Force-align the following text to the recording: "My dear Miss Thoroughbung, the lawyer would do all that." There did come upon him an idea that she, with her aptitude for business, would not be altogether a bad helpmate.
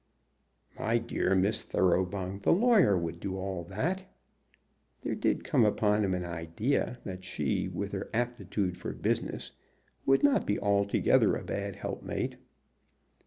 "My 0.79 0.97
dear 0.97 1.35
Miss 1.35 1.61
Thoroughbung, 1.61 2.39
the 2.39 2.51
lawyer 2.51 2.97
would 2.97 3.19
do 3.19 3.37
all 3.37 3.63
that." 3.65 4.05
There 5.01 5.13
did 5.13 5.43
come 5.43 5.63
upon 5.63 6.03
him 6.03 6.15
an 6.15 6.25
idea 6.25 6.97
that 7.03 7.23
she, 7.23 7.67
with 7.67 7.91
her 7.91 8.09
aptitude 8.11 8.77
for 8.77 8.93
business, 8.93 9.51
would 10.07 10.23
not 10.23 10.47
be 10.47 10.59
altogether 10.59 11.35
a 11.35 11.43
bad 11.43 11.75
helpmate. 11.75 12.37